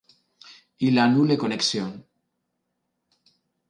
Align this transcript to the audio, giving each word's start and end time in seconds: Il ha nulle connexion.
Il 0.79 0.97
ha 0.97 1.05
nulle 1.07 1.35
connexion. 1.37 2.03